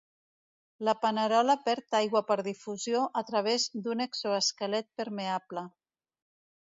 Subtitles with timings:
[0.87, 5.65] La panerola perd aigua per difusió a través d'un exosquelet permeable.